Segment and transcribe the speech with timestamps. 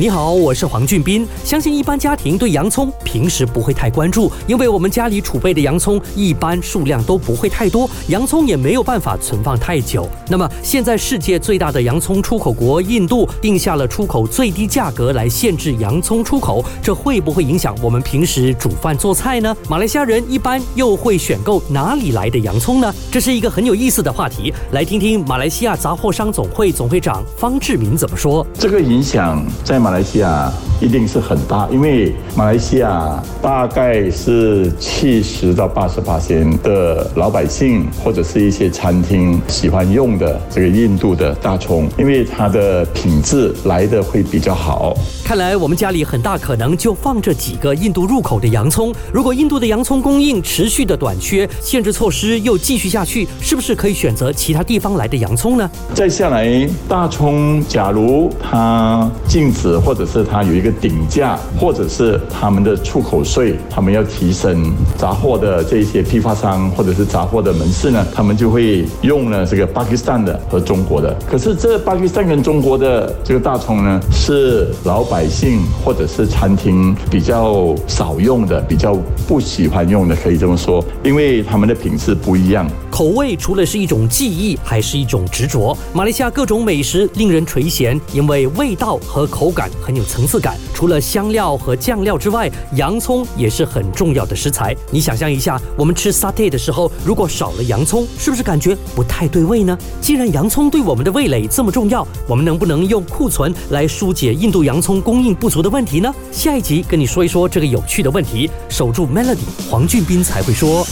[0.00, 1.26] 你好，我是黄俊斌。
[1.42, 10.08] 相信一般家庭对洋葱平时不会太关注，因为我们家里储备的洋葱一般数量都不会太多，洋葱也没有办法存放太久。
[10.28, 19.52] 那么现在世界最大的洋葱出口国印度定下了出口最低价格来限制洋葱出口，这会不会影响我们平时煮饭做菜呢？
[19.68, 22.94] 马来西亚人一般又会选购哪里来的洋葱呢？
[23.10, 28.46] 这是一个很有意思的话题，来听听马来西亚杂货商总会总会长方志明怎么说。
[28.56, 44.96] 这个影响在马马来西亚一定是很大，因为马来西亚大概是七十到八十八千的老百姓或者是一些餐厅喜欢用的这个印度的大葱，因为它的品质来的会比较好。
[45.24, 48.94] 看来我们家里很大可能就放着几个印度入口的洋葱。
[49.12, 55.70] 如果印度的洋葱供应持续的短缺，限制措施又继续下去，是不是可以选择其他地方来的洋葱呢？
[55.92, 71.12] 再下来，大葱假如它禁止，或者是它有一个顶价，或者是他们的出口税，他们要提升，杂货的这些批发商或者是杂货的门市呢，他们就会用了这个巴基斯坦的和中国的。
[71.28, 75.08] 可是这巴基斯坦跟中国的这个大葱呢，是老。
[75.08, 78.94] 百姓或者是餐厅比较少用的，比较
[79.26, 82.68] 不喜欢用的，可以这么说，因为他们的品质不一样。
[82.98, 85.72] 口味除了是一种记忆，还是一种执着。
[85.92, 90.58] 马来西亚各种美食令人垂涎，因为味道和口感很有层次感。
[90.74, 94.74] 除了香料和酱料之外，洋葱也是很重要的食材。
[94.90, 99.78] 你想象一下，我们吃沙爹的时候，如果少了洋葱，是不是感觉不太对味呢？
[100.00, 105.00] 既然洋葱对我们的味蕾这么重要，我们能不能用库存来疏解印度洋葱？
[105.00, 106.12] 供应不足的问题呢？
[106.32, 108.50] 下一集跟你说一说这个有趣的问题。
[108.68, 110.84] 守住 Melody，黄俊斌才会说。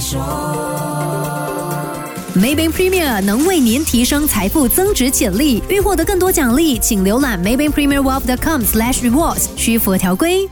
[0.00, 0.20] 说。
[2.36, 5.62] Maybank Premier 能为您提升财富增值潜力。
[5.68, 10.48] 欲获得更多奖励，请浏览 Maybank Premier Wealth.com/rewards，需符合条规。